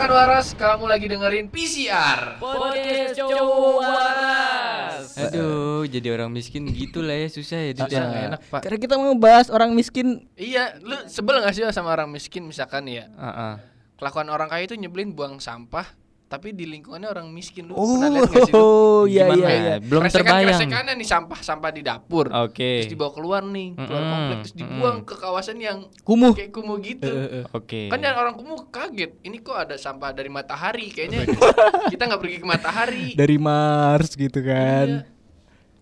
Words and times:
rekan 0.00 0.16
waras, 0.16 0.56
kamu 0.56 0.88
lagi 0.88 1.12
dengerin 1.12 1.52
PCR. 1.52 2.40
Podcast 2.40 3.20
cowok 3.20 3.84
waras. 3.84 5.12
Aduh, 5.28 5.84
jadi 5.84 6.16
orang 6.16 6.32
miskin 6.32 6.64
gitu 6.72 7.04
lah 7.04 7.20
ya 7.20 7.28
susah 7.28 7.68
ya 7.68 7.76
Susah 7.76 8.00
ya. 8.00 8.08
nggak 8.08 8.24
enak 8.32 8.40
pak. 8.48 8.60
Karena 8.64 8.78
kita 8.80 8.96
mau 8.96 9.12
bahas 9.20 9.52
orang 9.52 9.76
miskin. 9.76 10.24
Iya, 10.40 10.80
lu 10.80 10.96
sebel 11.04 11.44
gak 11.44 11.52
sih 11.52 11.68
sama 11.68 11.92
orang 11.92 12.08
miskin 12.08 12.48
misalkan 12.48 12.88
ya? 12.88 13.12
Heeh. 13.12 13.60
Kelakuan 14.00 14.32
orang 14.32 14.48
kaya 14.48 14.64
itu 14.64 14.72
nyebelin 14.80 15.12
buang 15.12 15.36
sampah, 15.36 15.84
tapi 16.30 16.54
di 16.54 16.62
lingkungannya 16.62 17.10
orang 17.10 17.26
miskin 17.28 17.66
lu 17.66 17.74
Oh, 17.74 17.98
pernah 17.98 18.06
lihat 18.14 18.30
gak 18.30 18.46
sih 18.46 18.54
lu? 18.54 18.70
iya 19.04 19.26
iya 19.28 19.48
iya. 19.50 19.74
Belum 19.76 20.00
Kresekan- 20.00 20.30
terbayang. 20.30 20.46
kresekannya 20.54 20.94
nih 20.94 21.08
sampah-sampah 21.08 21.70
di 21.70 21.82
dapur. 21.82 22.30
Oke. 22.30 22.70
Terus 22.78 22.88
dibawa 22.88 23.10
keluar 23.10 23.42
nih, 23.42 23.68
keluar 23.76 23.98
Mm-mm, 23.98 24.12
komplek 24.14 24.36
terus 24.40 24.54
dibuang 24.54 24.96
ke 25.02 25.14
kawasan 25.16 25.58
yang 25.58 25.78
Kumuh. 26.00 26.30
kayak 26.32 26.48
kumuh 26.50 26.78
gitu. 26.78 27.10
Oke. 27.50 27.90
Kan 27.90 27.98
yang 27.98 28.14
orang 28.14 28.32
kumuh 28.32 28.62
kaget, 28.68 29.18
ini 29.20 29.36
kok 29.38 29.58
ada 29.58 29.74
sampah 29.74 30.10
dari 30.10 30.30
matahari 30.30 30.88
kayaknya 30.88 31.26
kita 31.92 32.06
nggak 32.06 32.20
pergi 32.20 32.38
ke 32.38 32.46
matahari. 32.46 33.06
Dari 33.12 33.36
Mars 33.36 34.14
gitu 34.14 34.38
kan. 34.40 35.02
Iya. 35.02 35.18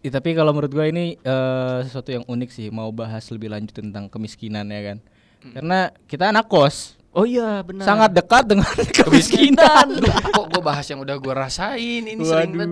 Ya, 0.01 0.11
tapi 0.11 0.33
kalau 0.33 0.51
menurut 0.51 0.71
gua 0.71 0.87
ini 0.87 1.15
eh, 1.15 1.79
sesuatu 1.83 2.09
yang 2.09 2.25
unik 2.25 2.49
sih 2.49 2.67
mau 2.69 2.89
bahas 2.89 3.29
lebih 3.29 3.47
lanjut 3.49 3.77
tentang 3.77 4.09
kemiskinan 4.09 4.65
ya 4.67 4.81
kan. 4.87 4.99
Karena 5.45 5.79
kita 6.05 6.29
anak 6.29 6.47
kos, 6.47 6.98
Oh 7.19 7.27
iya, 7.27 7.67
benar. 7.67 7.83
sangat 7.83 8.15
dekat 8.15 8.47
dengan 8.47 8.71
kemiskinan. 9.03 9.99
Duh, 9.99 10.07
kok 10.31 10.47
gue 10.55 10.63
bahas 10.63 10.87
yang 10.87 11.03
udah 11.03 11.19
gue 11.19 11.35
rasain 11.35 12.07
ini 12.07 12.23
sering 12.23 12.55
banget. 12.55 12.71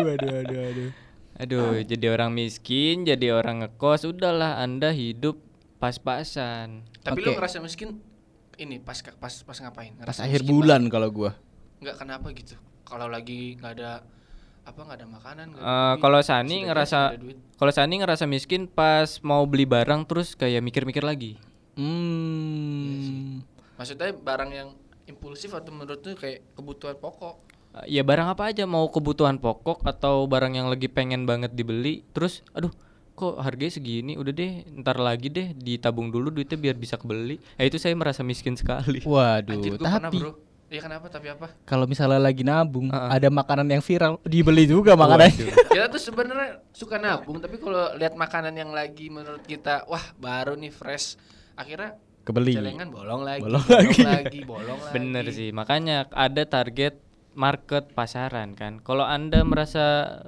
waduh, 0.00 0.32
aduh, 0.40 0.60
aduh. 0.64 0.90
Aduh, 1.36 1.72
jadi 1.82 2.06
orang 2.08 2.32
miskin, 2.32 3.04
jadi 3.04 3.32
orang 3.32 3.60
ngekos, 3.60 4.06
udahlah 4.06 4.58
Anda 4.58 4.92
hidup 4.92 5.36
pas-pasan. 5.76 6.88
Tapi 7.02 7.20
lu 7.20 7.34
Oke. 7.34 7.36
ngerasa 7.36 7.58
miskin 7.58 7.98
ini 8.56 8.78
pas 8.78 8.94
pas 9.18 9.34
pas 9.42 9.56
ngapain? 9.58 9.92
Pas 9.92 10.06
Ngerasa 10.06 10.20
akhir 10.22 10.40
miskin 10.40 10.52
bulan 10.54 10.82
kalau 10.86 11.08
gua. 11.10 11.34
banget? 11.34 11.82
Nggak 11.82 11.96
kenapa 11.98 12.26
gitu. 12.32 12.54
Kalau 12.82 13.06
lagi 13.10 13.58
nggak 13.58 13.72
ada 13.74 13.90
apa 14.62 14.78
nggak 14.78 14.98
ada 15.02 15.08
makanan 15.10 15.46
Eh, 15.50 15.58
duit, 15.58 15.98
kalau 15.98 16.20
Sani 16.22 16.56
ngerasa 16.62 17.00
kalau 17.58 17.72
Sani 17.74 17.94
ngerasa 17.98 18.24
miskin 18.24 18.70
pas 18.70 19.18
mau 19.20 19.42
beli 19.42 19.66
barang 19.66 20.06
terus 20.06 20.32
kayak 20.32 20.62
mikir-mikir 20.62 21.02
lagi. 21.02 21.42
Hmm. 21.74 22.81
Maksudnya 23.82 24.14
barang 24.14 24.50
yang 24.54 24.68
impulsif 25.10 25.50
atau 25.50 25.74
menurut 25.74 25.98
tuh 25.98 26.14
kayak 26.14 26.54
kebutuhan 26.54 26.94
pokok. 26.94 27.34
Eh, 27.82 27.98
Ya 27.98 28.06
barang 28.06 28.30
apa 28.30 28.54
aja 28.54 28.62
mau 28.62 28.86
kebutuhan 28.86 29.42
pokok 29.42 29.82
atau 29.82 30.22
barang 30.30 30.54
yang 30.54 30.70
lagi 30.70 30.86
pengen 30.86 31.26
banget 31.26 31.50
dibeli 31.50 32.06
terus 32.14 32.46
aduh 32.54 32.70
kok 33.12 33.42
harganya 33.42 33.74
segini 33.74 34.14
udah 34.14 34.30
deh 34.30 34.62
ntar 34.80 35.02
lagi 35.02 35.28
deh 35.28 35.50
ditabung 35.50 36.14
dulu 36.14 36.30
duitnya 36.30 36.54
biar 36.54 36.78
bisa 36.78 36.94
kebeli 36.94 37.42
ya 37.58 37.66
itu 37.66 37.74
saya 37.76 37.98
merasa 37.98 38.22
miskin 38.22 38.54
sekali 38.54 39.02
Waduh, 39.08 39.50
Anjir 39.58 39.74
gue 39.74 39.82
pernah 39.82 39.98
tapi 39.98 40.18
bro. 40.22 40.32
Iya 40.72 40.80
kenapa 40.88 41.06
tapi 41.10 41.28
apa? 41.28 41.52
kalau 41.68 41.84
misalnya 41.84 42.16
lagi 42.16 42.40
nabung, 42.40 42.88
Heeh. 42.88 43.10
ada 43.12 43.28
makanan 43.28 43.68
yang 43.68 43.84
viral, 43.84 44.16
dibeli 44.24 44.64
juga 44.64 44.96
makanannya. 44.96 45.52
kita 45.74 45.90
tuh 45.90 46.00
sebenarnya 46.00 46.64
suka 46.72 46.96
nabung 46.96 47.42
tapi 47.42 47.60
kalau 47.60 47.92
lihat 47.98 48.14
makanan 48.16 48.54
yang 48.56 48.70
lagi 48.72 49.10
menurut 49.10 49.44
kita 49.44 49.84
wah 49.84 50.00
baru 50.16 50.56
nih 50.56 50.72
fresh 50.72 51.20
akhirnya 51.58 51.98
Kebeli. 52.22 52.54
celengan 52.54 52.88
bolong 52.88 53.22
lagi 53.22 53.42
Bolong 53.42 53.62
bolong 53.62 54.06
lagi 54.06 54.40
bolong 54.42 54.78
lagi 54.80 54.92
bener 54.92 55.24
sih 55.28 55.50
makanya 55.50 56.06
ada 56.08 56.42
target 56.44 56.98
market 57.32 57.88
pasaran 57.90 58.52
kan 58.52 58.78
kalau 58.78 59.02
anda 59.02 59.40
merasa 59.42 59.84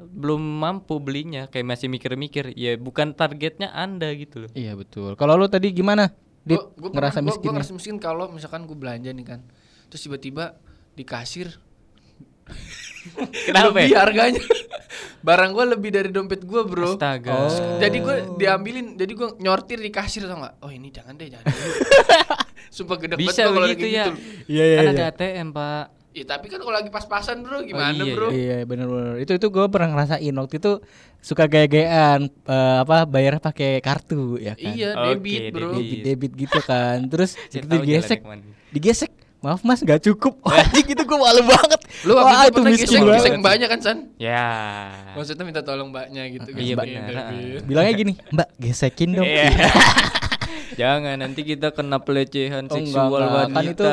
belum 0.07 0.41
mampu 0.41 0.97
belinya 0.99 1.47
kayak 1.47 1.67
masih 1.67 1.87
mikir-mikir 1.87 2.51
ya 2.53 2.75
bukan 2.77 3.13
targetnya 3.13 3.69
anda 3.71 4.09
gitu 4.13 4.43
loh 4.43 4.51
Iya 4.53 4.73
betul. 4.73 5.13
Kalau 5.15 5.37
lu 5.37 5.47
tadi 5.47 5.69
gimana? 5.71 6.09
Dit, 6.41 6.57
Gua- 6.57 6.73
gua 6.79 6.91
ngerasa 6.95 7.19
gua- 7.19 7.27
miskin. 7.27 7.41
gua 7.41 7.47
ya? 7.47 7.55
ngerasa 7.55 7.73
miskin 7.73 7.97
kalau 7.99 8.25
misalkan 8.29 8.65
gue 8.65 8.75
belanja 8.75 9.11
nih 9.11 9.27
kan 9.27 9.41
terus 9.87 10.01
tiba-tiba 10.03 10.57
di 10.93 11.05
kasir 11.05 11.53
Kenapa 13.47 13.69
lebih 13.77 13.93
ya? 13.93 13.99
harganya 14.01 14.43
barang 15.27 15.51
gue 15.57 15.65
lebih 15.77 15.91
dari 15.93 16.11
dompet 16.13 16.45
gue 16.45 16.63
bro 16.65 16.97
astaga 16.97 17.33
Oh. 17.35 17.81
jadi 17.81 17.97
gue 17.97 18.17
diambilin 18.37 18.97
jadi 18.97 19.13
gue 19.13 19.29
nyortir 19.41 19.81
di 19.81 19.89
kasir 19.89 20.29
tau 20.29 20.41
nggak 20.41 20.55
oh 20.65 20.71
ini 20.73 20.89
jangan 20.93 21.17
deh 21.17 21.29
jangan 21.33 21.45
dulu 21.49 21.73
sumpah 22.77 22.97
gede 23.01 23.15
banget 23.17 23.37
kalau 23.41 23.61
begitu 23.65 23.87
lagi 23.87 23.89
ya 23.89 24.05
gitu. 24.09 24.19
Iya 24.51 24.65
iya 24.65 24.77
kan 24.77 24.85
iya. 24.85 24.93
ada 24.93 25.05
ATM 25.13 25.49
pak 25.53 25.85
Ya 26.15 26.23
tapi 26.23 26.47
kan 26.47 26.63
kalau 26.63 26.79
lagi 26.79 26.95
pas-pasan 26.95 27.43
bro 27.43 27.59
gimana 27.67 27.91
iya, 27.91 28.15
bro? 28.15 28.31
Iya 28.31 28.63
benar-benar. 28.71 29.19
Itu 29.19 29.35
itu 29.35 29.51
gue 29.51 29.67
pernah 29.67 29.91
ngerasain 29.91 30.31
waktu 30.31 30.63
itu 30.63 30.79
suka 31.19 31.51
gaya-gayaan 31.51 32.31
eh, 32.31 32.77
apa 32.87 33.03
bayar 33.03 33.43
pakai 33.43 33.83
kartu 33.83 34.39
ya 34.39 34.55
kan. 34.55 34.63
Iya 34.79 34.91
debit 35.11 35.51
bro. 35.51 35.75
Debit, 35.75 35.99
debit 36.07 36.33
gitu 36.39 36.63
kan. 36.63 37.03
Terus 37.11 37.35
itu 37.59 37.67
digesek, 37.67 38.23
digesek. 38.71 39.11
Maaf 39.45 39.61
mas 39.61 39.79
nggak 39.79 40.01
cukup. 40.03 40.41
Anjing 40.49 40.87
gitu 40.89 41.03
gue 41.05 41.19
malu 41.21 41.45
banget. 41.45 41.81
Lu 42.03 42.17
waktu 42.17 42.25
Wah, 42.27 42.43
itu 42.43 42.53
pernah 42.57 42.71
miskin 42.73 42.89
gesek, 42.89 43.01
banget. 43.03 43.21
gesek 43.21 43.33
mbaknya 43.39 43.67
kan 43.69 43.79
San? 43.79 43.99
ya 44.17 44.45
Maksudnya 45.13 45.45
minta 45.45 45.61
tolong 45.61 45.93
mbaknya 45.93 46.23
gitu 46.27 46.49
kan. 46.49 46.59
Iya, 46.59 46.75
Mbaknya 46.75 47.01
benar. 47.03 47.25
debit. 47.29 47.63
Bilangnya 47.63 47.93
gini, 47.95 48.13
Mbak 48.31 48.49
gesekin 48.57 49.11
dong. 49.13 49.29
Iya. 49.29 49.45
Jangan 50.75 51.17
nanti 51.17 51.41
kita 51.45 51.71
kena 51.71 52.01
pelecehan 52.01 52.67
Oh, 52.67 52.75
seksual 52.75 53.07
enggak. 53.15 53.31
wanita. 53.31 53.55
Kan 53.55 53.65
itu 53.69 53.85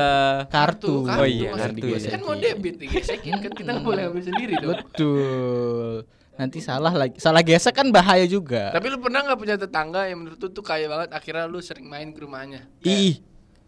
kartu. 0.47 0.93
kartu 1.05 1.19
Oh 1.21 1.27
iya, 1.27 1.49
Mas. 1.51 1.59
kartu 1.61 1.85
ya. 1.85 2.09
Kan 2.09 2.21
mau 2.23 2.33
debit 2.33 2.75
digesekin 2.79 3.35
kan 3.37 3.51
kita 3.51 3.69
nggak 3.69 3.85
boleh 3.85 4.01
ambil 4.07 4.23
sendiri 4.23 4.53
dong. 4.55 4.71
Betul. 4.73 5.95
Nanti 6.33 6.57
salah 6.57 6.89
lagi. 6.89 7.19
Salah 7.19 7.43
gesek 7.43 7.75
kan 7.75 7.91
bahaya 7.91 8.25
juga. 8.25 8.71
Tapi 8.71 8.87
lu 8.87 8.97
pernah 8.97 9.21
nggak 9.21 9.37
punya 9.37 9.55
tetangga 9.55 10.07
yang 10.07 10.23
menurut 10.23 10.39
lu 10.39 10.49
tuh 10.49 10.63
kaya 10.63 10.87
banget 10.87 11.11
akhirnya 11.11 11.45
lu 11.45 11.59
sering 11.59 11.85
main 11.85 12.09
ke 12.09 12.17
rumahnya? 12.17 12.65
Ih, 12.81 13.21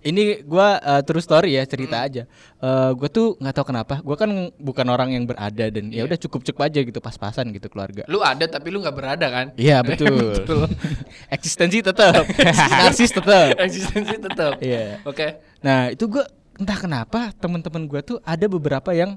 ini 0.03 0.43
gua 0.43 0.77
uh, 0.83 1.01
true 1.01 1.23
story 1.23 1.55
ya 1.55 1.63
cerita 1.63 2.03
aja. 2.03 2.23
Eh 2.59 2.91
gua 2.93 3.09
tuh 3.09 3.39
nggak 3.39 3.55
tahu 3.55 3.65
kenapa. 3.71 3.95
Gua 4.03 4.19
kan 4.19 4.29
bukan 4.59 4.87
orang 4.91 5.15
yang 5.15 5.23
berada 5.23 5.71
dan 5.71 5.89
ya 5.89 6.03
udah 6.03 6.19
cukup 6.19 6.43
cukup 6.43 6.67
aja 6.67 6.79
gitu 6.83 6.99
pas-pasan 6.99 7.49
gitu 7.55 7.71
keluarga. 7.71 8.03
Lu 8.11 8.19
ada 8.19 8.43
tapi 8.45 8.69
lu 8.69 8.83
nggak 8.83 8.95
berada 8.95 9.27
kan? 9.31 9.45
Iya 9.55 9.79
betul. 9.81 10.43
Eksistensi 11.35 11.79
tetap, 11.79 12.27
narsis 12.69 13.11
tetap. 13.11 13.55
Eksistensi 13.57 14.15
tetap. 14.19 14.59
Iya. 14.59 15.01
Oke. 15.07 15.39
Nah 15.63 15.89
itu 15.89 16.05
gua 16.05 16.27
entah 16.59 16.77
kenapa 16.77 17.31
teman-teman 17.39 17.87
gua 17.87 18.03
tuh 18.03 18.19
ada 18.21 18.45
beberapa 18.45 18.91
yang 18.93 19.15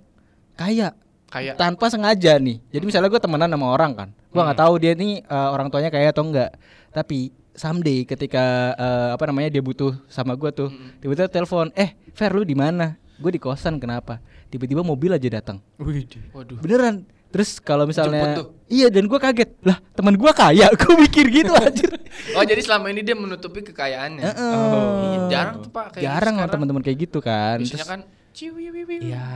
kaya 0.56 0.94
Kayak 1.26 1.58
tanpa 1.58 1.90
sengaja 1.90 2.38
nih. 2.38 2.62
Jadi 2.70 2.84
misalnya 2.86 3.10
gue 3.10 3.18
temenan 3.18 3.50
sama 3.50 3.66
orang 3.74 3.92
kan, 3.98 4.08
gua 4.30 4.46
nggak 4.46 4.60
tahu 4.62 4.74
dia 4.78 4.94
nih 4.94 5.26
eh, 5.26 5.48
orang 5.50 5.66
tuanya 5.74 5.90
kaya 5.90 6.14
atau 6.14 6.22
enggak. 6.22 6.54
Tapi 6.94 7.34
someday 7.56 8.04
ketika 8.04 8.44
eh, 8.72 9.08
apa 9.12 9.24
namanya 9.26 9.50
dia 9.50 9.60
butuh 9.60 9.96
sama 10.06 10.36
gua 10.36 10.52
tuh, 10.52 10.68
tiba-tiba 11.00 11.26
telepon, 11.26 11.72
eh 11.72 11.96
Fer 12.12 12.30
lu 12.30 12.44
di 12.44 12.54
mana? 12.54 12.96
Gue 13.16 13.32
di 13.32 13.40
kosan 13.40 13.80
kenapa? 13.80 14.20
Tiba-tiba 14.46 14.84
mobil 14.84 15.08
aja 15.10 15.24
datang. 15.26 15.58
waduh. 15.80 16.60
Beneran. 16.60 17.08
Terus 17.26 17.58
kalau 17.58 17.84
misalnya 17.84 18.38
tuh. 18.38 18.54
iya 18.70 18.86
dan 18.88 19.04
gua 19.10 19.18
kaget 19.18 19.50
lah 19.60 19.76
teman 19.92 20.14
gua 20.14 20.30
kaya, 20.32 20.68
gue 20.80 20.94
mikir 20.96 21.26
gitu 21.28 21.52
anjir. 21.52 21.90
Oh 22.32 22.44
jadi 22.44 22.60
selama 22.62 22.88
ini 22.88 23.02
dia 23.02 23.16
menutupi 23.16 23.60
kekayaannya. 23.60 24.22
Heeh. 24.24 24.54
Iya, 25.02 25.18
jarang 25.28 25.56
tuh 25.60 25.70
pak. 25.72 25.86
Kayak 25.96 26.02
Jarang 26.06 26.34
lah 26.38 26.46
sekarang. 26.46 26.52
teman-teman 26.54 26.82
kayak 26.86 26.98
gitu 27.08 27.18
kan. 27.20 27.58
Biasanya 27.60 27.76
Terus- 27.76 27.90
kan 27.90 28.00
ciwi 28.36 28.64
Iya. 29.00 29.28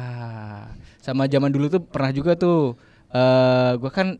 Sama 1.00 1.24
zaman 1.24 1.50
dulu 1.50 1.66
tuh 1.68 1.82
pernah 1.82 2.12
juga 2.12 2.36
tuh 2.36 2.76
eh 3.10 3.72
gua 3.76 3.90
kan 3.90 4.16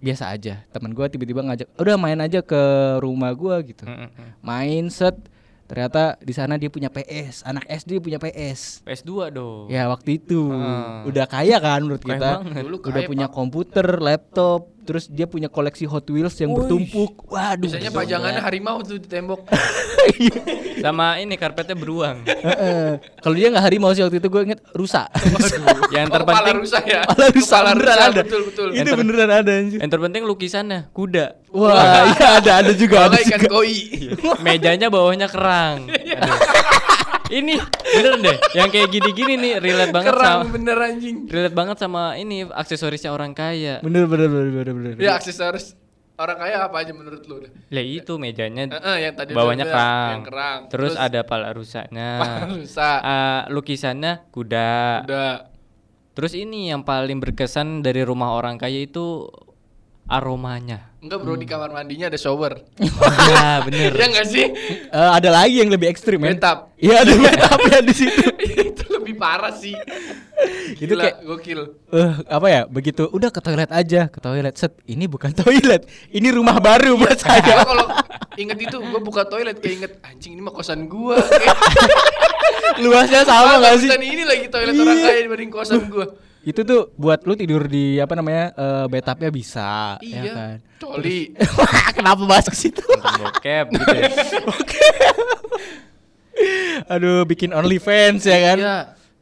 biasa 0.00 0.28
aja. 0.28 0.64
Teman 0.68 0.90
gua 0.90 1.06
tiba-tiba 1.06 1.40
ngajak, 1.40 1.68
"Udah 1.74 1.94
main 1.94 2.18
aja 2.18 2.40
ke 2.40 2.60
rumah 2.98 3.30
gua 3.30 3.60
gitu." 3.60 3.84
Mm-mm. 3.84 4.08
Main 4.40 4.88
set 4.88 5.16
ternyata 5.64 6.18
di 6.18 6.32
sana 6.32 6.56
dia 6.56 6.66
punya 6.66 6.88
PS, 6.88 7.44
anak 7.44 7.62
SD 7.64 8.00
punya 8.00 8.18
PS. 8.18 8.82
PS2 8.82 9.12
dong. 9.30 9.68
Ya 9.68 9.86
waktu 9.86 10.18
itu 10.18 10.50
Ah. 10.50 11.06
udah 11.06 11.24
kaya 11.24 11.56
kan 11.56 11.78
menurut 11.80 12.00
Kaya 12.00 12.10
kita. 12.10 12.30
banget. 12.42 12.62
Udah 12.66 12.90
kaya, 12.96 13.06
punya 13.06 13.26
Pak. 13.28 13.34
komputer, 13.36 13.86
laptop, 13.96 14.66
terus 14.82 15.06
dia 15.06 15.28
punya 15.28 15.46
koleksi 15.46 15.84
Hot 15.86 16.08
Wheels 16.08 16.34
yang 16.40 16.50
bertumpuk. 16.52 17.28
Waduh. 17.28 17.62
Biasanya 17.68 17.90
pajangannya 17.92 18.42
harimau 18.42 18.80
tuh 18.80 18.96
di 18.98 19.06
tembok. 19.06 19.44
Sama 20.84 21.20
ini 21.20 21.36
karpetnya 21.36 21.76
beruang. 21.76 22.24
Heeh. 22.24 22.98
Kalau 23.20 23.34
dia 23.36 23.52
nggak 23.52 23.64
harimau 23.64 23.92
sih 23.92 24.00
waktu 24.00 24.18
itu 24.18 24.28
gue 24.32 24.42
inget 24.48 24.60
rusa. 24.72 25.06
Yang 25.92 26.06
Oh, 26.10 26.14
terpenting 26.16 26.56
rusa 26.64 26.78
ya. 26.82 27.02
Kepala 27.06 27.26
rusa 27.30 27.56
Kepala 27.60 27.70
beneran 27.76 27.96
rusa, 27.96 28.08
ada. 28.10 28.22
Betul 28.24 28.42
betul. 28.48 28.68
itu 28.72 28.90
beneran 28.96 29.30
ada 29.30 29.52
anjir. 29.52 29.78
yang 29.78 29.90
terpenting 29.90 30.22
lukisannya 30.24 30.80
kuda. 30.90 31.26
Wah, 31.50 32.06
iya 32.14 32.26
ada 32.38 32.52
ada 32.62 32.72
juga 32.74 33.06
Kalau 33.06 33.14
ada 33.14 33.18
ikan 33.26 33.42
koi. 33.50 33.76
Mejanya 34.40 34.86
bawahnya 34.88 35.26
kerang. 35.26 35.90
Aduh. 35.90 36.38
Ini 37.30 37.54
bener 37.80 38.12
deh, 38.18 38.36
yang 38.52 38.68
kayak 38.68 38.90
gini-gini 38.90 39.34
nih 39.34 39.52
relate 39.58 39.90
banget 39.90 40.12
Kerang 40.12 40.42
sama 40.42 40.50
bener 40.50 40.76
anjing. 40.76 41.16
relate 41.26 41.54
banget 41.54 41.76
sama 41.78 42.02
ini 42.14 42.44
aksesorisnya 42.44 43.10
orang 43.10 43.32
kaya. 43.32 43.78
Bener 43.80 44.04
bener 44.04 44.26
bener 44.26 44.50
bener 44.50 44.74
bener. 44.74 44.92
Ya 44.98 45.14
aksesoris 45.14 45.78
orang 46.18 46.36
kaya 46.36 46.56
apa 46.60 46.76
aja 46.76 46.92
menurut 46.92 47.22
lu? 47.24 47.40
Lah 47.46 47.80
itu 47.80 48.12
mejanya 48.16 48.68
Heeh, 48.76 48.96
yang 49.08 49.14
tadi 49.16 49.32
bawahnya 49.32 49.64
kerang. 49.64 50.10
yang 50.12 50.24
kerang. 50.26 50.58
Terus, 50.68 50.92
ada 50.92 51.20
pala 51.24 51.48
rusaknya. 51.54 52.10
rusa. 52.52 52.90
Eh, 53.00 53.40
lukisannya 53.48 54.28
kuda. 54.28 55.06
Udah. 55.08 55.34
Terus 56.12 56.36
ini 56.36 56.68
yang 56.68 56.84
paling 56.84 57.22
berkesan 57.22 57.80
dari 57.80 58.04
rumah 58.04 58.34
orang 58.34 58.58
kaya 58.58 58.84
itu 58.84 59.30
aromanya. 60.04 60.89
Enggak 61.00 61.18
bro 61.18 61.32
di 61.32 61.44
kamar 61.44 61.70
mandinya 61.70 62.06
ada 62.06 62.16
shower. 62.16 62.60
ya 62.76 63.58
bener. 63.64 63.96
ya 63.96 64.04
enggak 64.04 64.26
sih? 64.26 64.52
Eh, 64.86 65.10
ada 65.10 65.32
lagi 65.32 65.56
yang 65.56 65.68
lebih 65.68 65.88
ekstrim. 65.88 66.20
Betap. 66.20 66.76
Iya 66.76 67.00
ada 67.00 67.12
metap 67.16 67.56
ya 67.62 67.80
di 67.80 67.94
situ. 67.94 68.20
itu 68.68 68.84
lebih 68.90 69.16
parah 69.16 69.48
sih. 69.50 69.72
Itu 70.76 70.92
Gila, 70.92 71.02
kayak- 71.02 71.18
gokil. 71.24 71.60
Eh 71.88 72.12
apa 72.26 72.46
ya 72.46 72.62
begitu 72.66 73.08
udah 73.08 73.28
ke 73.28 73.40
toilet 73.40 73.68
aja 73.70 74.06
ke 74.06 74.18
toilet 74.18 74.52
set 74.54 74.76
ini 74.84 75.04
bukan 75.04 75.32
toilet 75.40 75.88
ini 76.10 76.28
rumah 76.28 76.60
baru 76.60 76.94
buat 76.94 77.16
Gua 77.16 77.24
saya 77.32 77.64
kalau 77.64 77.86
inget 78.36 78.60
itu 78.60 78.76
gua 78.78 79.00
buka 79.00 79.24
toilet 79.24 79.56
kayak 79.56 79.74
inget 79.78 79.92
anjing 80.02 80.32
ini 80.32 80.42
mah 80.42 80.52
kosan 80.52 80.84
gua. 80.84 81.16
Kayak, 81.16 81.56
luasnya 82.78 83.24
sama 83.24 83.56
nggak 83.56 83.74
sih 83.78 83.88
Dan 83.88 84.00
ini 84.00 84.22
lagi 84.22 84.46
toilet 84.46 84.72
orang 84.74 84.94
Iya. 84.94 85.06
kaya 85.06 85.20
dibanding 85.24 85.50
kosan 85.50 85.80
gua. 85.88 86.06
Itu 86.40 86.60
tuh 86.60 86.88
buat 86.94 87.20
lu 87.22 87.34
tidur 87.34 87.64
di 87.64 87.96
apa 87.96 88.12
namanya 88.12 88.44
eh 88.52 88.86
bathtubnya 88.86 89.28
bisa 89.28 90.00
ya 90.00 90.20
Iya. 90.20 90.32
kan 90.32 90.56
Coli. 90.78 91.36
kenapa 91.96 92.22
bahas 92.24 92.46
ke 92.46 92.56
situ 92.56 92.80
bokep 92.80 93.66
gitu 93.70 93.86
ya. 93.92 94.08
aduh 96.88 97.22
bikin 97.24 97.52
OnlyFans 97.52 98.24
ya 98.24 98.38
kan 98.42 98.58
Iya. 98.58 98.76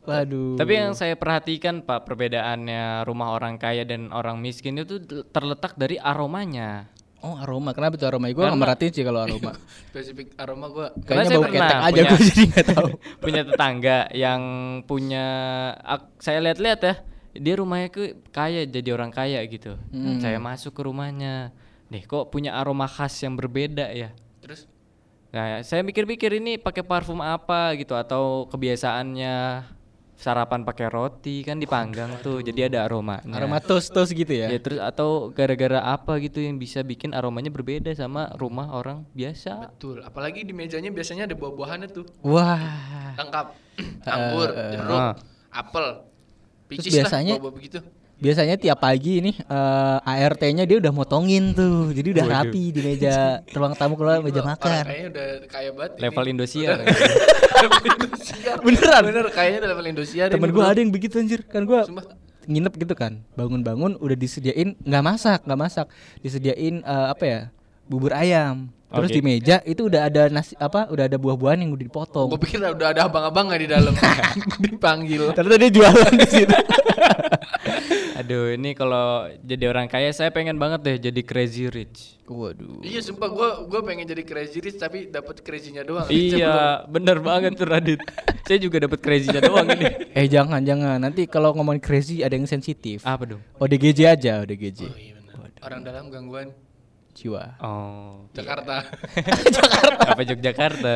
waduh 0.05 0.55
Tapi 0.57 0.73
yang 0.73 0.95
saya 0.95 1.15
perhatikan 1.15 1.83
Pak 1.83 2.07
perbedaannya 2.07 3.03
rumah 3.03 3.35
orang 3.35 3.59
kaya 3.59 3.83
dan 3.83 4.09
orang 4.09 4.39
miskin 4.39 4.79
itu 4.79 5.03
terletak 5.29 5.75
dari 5.75 5.99
aromanya. 5.99 6.87
Oh 7.23 7.35
aroma. 7.39 7.71
Kenapa 7.75 7.95
tuh 7.99 8.07
aroma? 8.07 8.31
Gue 8.31 8.45
nggak 8.45 8.59
merhatiin 8.59 8.93
sih 8.93 9.05
kalau 9.07 9.21
aroma. 9.27 9.53
Spesifik 9.91 10.35
aroma 10.37 10.67
gua. 10.71 10.87
Karena 11.03 11.25
kayaknya 11.25 11.29
saya 11.29 11.39
bau 11.39 11.51
ketek 11.51 11.79
aja 11.79 11.91
punya- 11.91 12.11
gue 12.11 12.21
jadi 12.25 12.43
nggak 12.47 12.67
tahu. 12.71 12.89
punya 13.25 13.43
tetangga 13.45 13.99
yang 14.15 14.43
punya 14.85 15.27
saya 16.19 16.39
lihat-lihat 16.43 16.81
ya 16.83 16.95
dia 17.39 17.55
rumahnya 17.55 17.89
ke 17.93 18.03
kaya 18.35 18.67
jadi 18.67 18.89
orang 18.95 19.15
kaya 19.15 19.39
gitu. 19.47 19.79
Hmm. 19.95 20.19
saya 20.19 20.39
masuk 20.43 20.75
ke 20.75 20.83
rumahnya. 20.83 21.55
Nih 21.89 22.05
kok 22.05 22.29
punya 22.29 22.53
aroma 22.53 22.85
khas 22.85 23.17
yang 23.25 23.33
berbeda 23.39 23.89
ya? 23.95 24.13
Terus? 24.45 24.69
Nah 25.31 25.61
saya 25.63 25.85
mikir-mikir 25.85 26.41
ini 26.41 26.57
pakai 26.57 26.83
parfum 26.85 27.21
apa 27.21 27.77
gitu 27.77 27.93
atau 27.93 28.49
kebiasaannya 28.49 29.37
sarapan 30.19 30.67
pakai 30.67 30.91
roti 30.91 31.47
kan 31.47 31.63
dipanggang 31.63 32.11
tuh 32.19 32.43
jadi 32.43 32.67
ada 32.67 32.91
aromanya 32.91 33.39
aroma 33.39 33.63
toast 33.63 33.95
toast 33.95 34.11
gitu 34.11 34.35
ya 34.35 34.51
ya 34.51 34.59
terus 34.59 34.83
atau 34.83 35.31
gara-gara 35.31 35.79
apa 35.79 36.19
gitu 36.19 36.43
yang 36.43 36.59
bisa 36.59 36.83
bikin 36.83 37.15
aromanya 37.15 37.55
berbeda 37.55 37.95
sama 37.95 38.27
rumah 38.35 38.75
orang 38.75 39.07
biasa 39.15 39.71
betul, 39.71 40.03
apalagi 40.03 40.43
di 40.43 40.51
mejanya 40.51 40.91
biasanya 40.91 41.31
ada 41.31 41.39
buah-buahannya 41.39 41.89
tuh. 41.95 42.07
wah 42.27 42.59
Lengkap. 43.15 43.47
Anggur, 44.05 44.49
jeruk, 44.75 44.99
Ah. 44.99 45.15
apel. 45.55 45.87
Terus 46.67 46.87
biasanya- 46.91 47.39
lah 47.39 47.51
begitu. 47.55 47.79
Biasanya 48.19 48.55
tiap 48.55 48.79
pagi 48.79 49.23
nih 49.23 49.37
eh, 49.39 49.99
ART-nya 50.03 50.65
dia 50.65 50.77
udah 50.77 50.91
motongin 50.91 51.53
tuh 51.53 51.91
jadi 51.91 52.09
udah 52.13 52.25
Waduh. 52.25 52.37
rapi 52.43 52.63
di 52.71 52.81
meja 52.83 53.15
ruang 53.49 53.73
tamu 53.73 53.95
keluar 53.95 54.19
meja 54.19 54.43
makan 54.43 54.83
kayaknya 54.83 55.07
udah 55.09 55.27
kaya 55.47 55.71
banget. 55.71 55.93
ini. 55.93 56.03
level 56.03 56.25
Indosiar 56.27 56.77
level 57.63 57.85
Indosiar. 57.89 58.57
Beneran? 58.59 59.03
Bener, 59.05 59.27
kayaknya 59.31 59.59
udah 59.61 59.71
level 59.71 59.87
Indosiar. 59.89 60.27
temen 60.29 60.45
ini, 60.45 60.55
gue 60.55 60.65
ada 60.65 60.79
yang 60.79 60.91
begitu 60.91 61.15
anjir 61.17 61.41
kan 61.43 61.63
gue 61.63 61.79
Sumpah. 61.81 62.05
nginep 62.45 62.73
gitu 62.77 62.95
kan 62.95 63.13
bangun-bangun 63.33 63.95
udah 63.97 64.17
disediain 64.17 64.75
nggak 64.81 65.05
masak 65.05 65.41
nggak 65.47 65.61
masak 65.61 65.87
disediain 66.19 66.83
eh, 66.83 67.07
apa 67.09 67.25
ya 67.25 67.41
bubur 67.87 68.11
ayam 68.11 68.67
terus 68.89 69.13
Oke. 69.13 69.17
di 69.17 69.23
meja 69.23 69.61
itu 69.63 69.85
udah 69.85 70.09
ada 70.09 70.27
nasi 70.27 70.57
apa 70.57 70.89
udah 70.89 71.07
ada 71.07 71.15
buah-buahan 71.15 71.61
yang 71.61 71.71
udah 71.71 71.85
dipotong 71.85 72.29
Gue 72.33 72.41
pikir 72.41 72.59
udah 72.59 72.89
ada 72.89 73.05
abang-abang 73.05 73.47
nggak 73.47 73.61
di 73.61 73.69
dalam. 73.69 73.93
Dipanggil. 74.65 75.29
ternyata 75.37 75.57
dia 75.61 75.71
jualan 75.71 76.13
di 76.17 76.27
situ 76.27 76.49
Aduh, 78.19 78.51
ini 78.51 78.75
kalau 78.75 79.07
jadi 79.41 79.71
orang 79.71 79.87
kaya 79.87 80.11
saya 80.11 80.29
pengen 80.29 80.59
banget 80.59 80.81
deh 80.83 80.97
jadi 81.01 81.21
crazy 81.23 81.71
rich. 81.71 82.19
waduh 82.27 82.83
Iya 82.83 83.01
sumpah 83.01 83.31
gue 83.31 83.49
gue 83.67 83.81
pengen 83.81 84.05
jadi 84.05 84.21
crazy 84.21 84.59
rich 84.59 84.77
tapi 84.77 85.07
dapat 85.07 85.39
crazy-nya 85.39 85.81
doang. 85.81 86.05
iya, 86.13 86.83
bener 86.85 87.19
banget 87.19 87.55
tuh 87.55 87.65
Radit. 87.65 88.03
saya 88.43 88.59
juga 88.59 88.83
dapat 88.83 88.99
crazy-nya 88.99 89.39
doang 89.41 89.71
ini. 89.71 89.87
eh 90.19 90.27
jangan 90.27 90.61
jangan 90.61 90.99
nanti 90.99 91.25
kalau 91.25 91.55
ngomongin 91.55 91.79
crazy 91.79 92.21
ada 92.21 92.35
yang 92.35 92.45
sensitif 92.45 93.01
Apa 93.01 93.25
dong? 93.25 93.41
ODGJ 93.57 94.01
aja 94.11 94.43
ODGJ 94.43 94.81
Oh 94.85 94.99
iya 94.99 95.15
benar. 95.17 95.49
Orang 95.63 95.81
dalam 95.83 96.11
gangguan 96.11 96.51
jiwa 97.15 97.55
Oh, 97.59 98.27
Jakarta. 98.31 98.83
apa 100.11 100.21
Yogyakarta? 100.21 100.93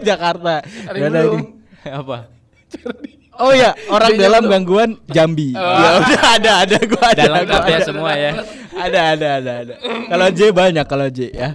Jakarta 0.00 0.54
Ada 0.62 0.98
belum. 0.98 1.30
ini. 1.32 1.42
apa? 1.84 2.18
Oh 3.42 3.50
ya, 3.50 3.74
orang 3.90 4.14
dalam 4.14 4.42
gangguan 4.46 4.90
Jambi. 5.10 5.54
Ya 5.82 5.88
udah 6.00 6.22
ada 6.38 6.52
ada 6.62 6.76
gua 6.86 7.04
ada. 7.10 7.22
Ada 7.26 7.40
gua 7.44 7.64
ya 7.66 7.78
ada. 7.78 7.86
semua 7.86 8.12
ya. 8.14 8.30
Ada 8.74 9.00
ada 9.14 9.28
ada 9.42 9.52
ada. 9.66 9.74
Kalau 9.82 10.26
J 10.30 10.40
banyak 10.54 10.86
kalau 10.86 11.06
J 11.10 11.18
ya. 11.34 11.50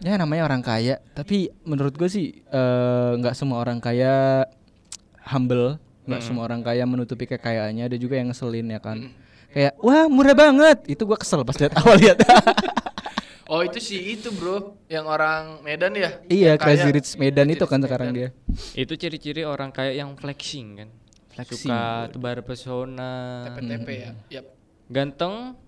Ya 0.00 0.16
namanya 0.16 0.48
orang 0.48 0.64
kaya, 0.64 0.96
tapi 1.12 1.52
menurut 1.68 1.92
gue 1.92 2.08
sih 2.08 2.32
eh, 2.40 3.10
nggak 3.20 3.36
semua 3.36 3.60
orang 3.60 3.84
kaya 3.84 4.48
humble, 5.28 5.76
nggak 6.08 6.24
semua 6.24 6.48
orang 6.48 6.64
kaya 6.64 6.88
menutupi 6.88 7.28
kekayaannya, 7.28 7.84
ada 7.84 7.96
juga 8.00 8.16
yang 8.16 8.32
ngeselin 8.32 8.64
ya 8.72 8.80
kan. 8.80 9.12
Kayak 9.52 9.76
wah 9.76 10.08
murah 10.08 10.32
banget, 10.32 10.88
itu 10.88 11.04
gua 11.04 11.20
kesel 11.20 11.44
pas 11.44 11.52
lihat 11.60 11.76
awal 11.84 12.00
lihat. 12.00 12.16
Oh 13.50 13.60
itu 13.60 13.82
sih 13.82 14.14
itu 14.14 14.30
bro, 14.30 14.78
yang 14.86 15.04
orang 15.04 15.58
Medan 15.60 15.90
ya? 15.92 16.22
iya, 16.30 16.54
Yang 16.54 16.62
Crazy 16.62 16.86
kaya. 16.86 16.94
Rich 16.94 17.10
Medan 17.18 17.50
itu 17.50 17.66
kan 17.66 17.82
sekarang 17.82 18.14
Medan. 18.14 18.30
dia. 18.30 18.78
Itu 18.78 18.94
ciri-ciri 18.94 19.42
orang 19.42 19.74
kaya 19.74 19.90
yang 19.92 20.14
flexing 20.14 20.78
kan. 20.78 20.88
Flexing. 21.34 21.66
Suka 21.66 21.82
tebar 22.08 22.38
pesona. 22.46 23.50
TP-TP 23.50 23.88
ya. 23.90 24.10
Yap. 24.30 24.46
Ganteng. 24.86 25.58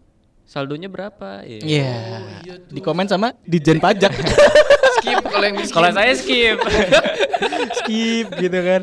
Saldonya 0.43 0.87
berapa? 0.87 1.43
Iya. 1.43 1.59
Iya. 1.61 1.95
iya 2.41 2.55
tuh. 2.61 2.71
Di 2.71 2.81
komen 2.81 3.11
sama 3.11 3.35
Dijen 3.43 3.83
Pajak. 3.83 4.15
Skip 5.03 5.19
kalau 5.19 5.43
yang 5.43 5.57
miskin. 5.59 5.75
Kalau 5.75 5.91
saya 5.91 6.13
skip. 6.15 6.59
skip 7.79 8.27
gitu 8.39 8.59
kan 8.59 8.83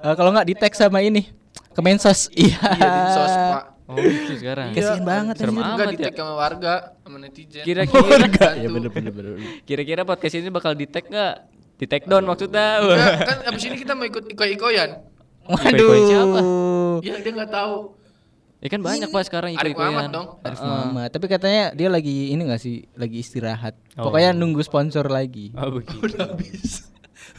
Eh, 0.00 0.14
kalau 0.16 0.32
nggak 0.32 0.48
di 0.48 0.54
tag 0.56 0.72
sama 0.72 1.04
ini 1.04 1.28
Kemensos 1.70 2.32
iya 2.32 2.56
Iya 2.56 2.88
di 2.88 3.10
sos 3.12 3.34
pak. 3.36 3.62
Oh, 3.90 4.36
sekarang. 4.38 4.68
Kasihan 4.72 5.02
banget 5.02 5.34
Serem 5.38 5.54
anjir. 5.54 5.66
Enggak 5.66 5.86
amat 5.86 5.98
di 5.98 6.04
ya. 6.04 6.12
sama 6.14 6.34
warga, 6.34 6.74
sama 7.02 7.16
netizen. 7.18 7.64
Kira-kira 7.66 8.02
Warga. 8.06 8.46
Ya 8.54 8.68
bener 8.70 8.90
bener 8.90 9.12
bener 9.12 9.32
kira-kira 9.66 10.02
podcast 10.06 10.34
ini 10.38 10.50
bakal 10.50 10.72
di 10.74 10.86
tag 10.86 11.06
nggak? 11.06 11.34
Di 11.76 11.84
take 11.88 12.06
down 12.06 12.24
maksudnya. 12.24 12.78
Enggak, 12.78 13.14
kan 13.24 13.38
abis 13.48 13.62
ini 13.66 13.76
kita 13.80 13.92
mau 13.96 14.04
ikut 14.04 14.24
iko-ikoyan. 14.30 14.90
Iko-ikoin 15.48 16.02
siapa? 16.06 16.38
waduh 16.38 16.96
Ya 17.00 17.14
dia 17.18 17.32
nggak 17.32 17.50
tahu. 17.50 17.76
Ya 18.60 18.68
kan 18.68 18.80
banyak 18.84 19.08
Pak 19.08 19.24
sekarang 19.24 19.56
Arif. 19.56 19.72
Muhammad 19.72 20.12
dong. 20.12 20.26
Arif 20.44 20.60
Muhammad 20.60 21.08
tapi 21.08 21.26
katanya 21.26 21.72
dia 21.72 21.88
lagi 21.88 22.28
ini 22.28 22.44
gak 22.44 22.60
sih 22.60 22.84
lagi 22.92 23.24
istirahat 23.24 23.72
Oh. 23.96 24.04
pokoknya 24.08 24.36
nunggu 24.36 24.60
sponsor 24.60 25.08
lagi 25.08 25.48
Oh, 25.56 25.72
begitu. 25.72 25.96
Udah 26.04 26.28
habis. 26.28 26.84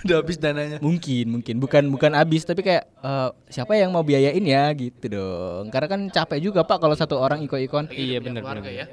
Udah 0.02 0.18
habis 0.20 0.38
dananya. 0.38 0.78
mungkin 0.80 1.26
mungkin 1.30 1.56
bukan 1.58 1.84
bukan 1.90 2.12
abis 2.14 2.44
tapi 2.44 2.62
kayak 2.62 2.88
eh, 2.88 3.30
siapa 3.48 3.76
yang 3.76 3.90
mau 3.90 4.02
biayain 4.02 4.42
ya 4.42 4.72
gitu 4.72 5.06
dong 5.08 5.70
karena 5.70 5.88
kan 5.88 6.02
capek 6.08 6.40
juga 6.42 6.64
pak 6.64 6.78
kalau 6.78 6.94
satu 6.94 7.16
orang 7.16 7.42
iko-ikon 7.42 7.92
Iya, 7.92 8.20
bener. 8.20 8.42
ya. 8.66 8.86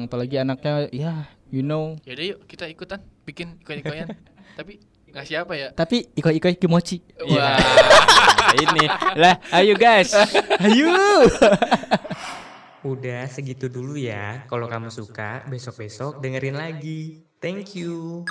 Apalagi 0.00 0.36
anaknya 0.38 0.88
ya 0.90 1.12
you 1.48 1.60
know 1.60 1.94
Yaudah 2.02 2.24
yuk 2.24 2.38
kita 2.46 2.66
ikutan 2.66 3.00
bikin 3.22 3.60
iko-ikoyan. 3.60 4.08
Tapi 4.58 4.78
nggak 5.10 5.26
siapa 5.26 5.54
ya? 5.54 5.68
tapi 5.70 6.10
iko-iko 6.10 6.50
kimochi 6.54 6.98
Iya. 7.22 7.54
ini. 8.66 8.86
Lah, 9.14 9.38
ayo 9.52 9.74
guys. 9.74 10.10
ayo 10.58 10.90
Udah 12.84 13.24
segitu 13.26 13.72
dulu 13.72 13.96
ya. 13.96 14.44
Kalau 14.44 14.68
kamu 14.68 14.92
suka, 14.92 15.40
besok-besok 15.48 16.20
dengerin 16.20 16.54
lagi. 16.54 17.24
Thank 17.40 17.74
you. 17.74 18.28